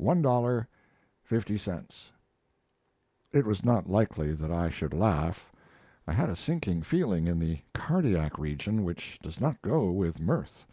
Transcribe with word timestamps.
00, 0.00 0.66
50 1.28 1.56
CENTS 1.56 2.10
It 3.30 3.46
was 3.46 3.64
not 3.64 3.88
likely 3.88 4.32
that 4.32 4.50
I 4.50 4.68
should 4.68 4.92
laugh. 4.92 5.52
I 6.08 6.12
had 6.12 6.28
a 6.28 6.34
sinking 6.34 6.82
feeling 6.82 7.28
in 7.28 7.38
the 7.38 7.60
cardiac 7.72 8.36
region 8.36 8.82
which 8.82 9.20
does 9.22 9.40
not 9.40 9.62
go 9.62 9.92
with 9.92 10.18
mirth. 10.18 10.66